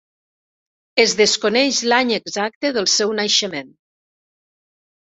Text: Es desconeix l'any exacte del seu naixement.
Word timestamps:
Es 1.03 1.13
desconeix 1.19 1.83
l'any 1.93 2.15
exacte 2.17 2.75
del 2.79 2.91
seu 2.99 3.17
naixement. 3.21 3.73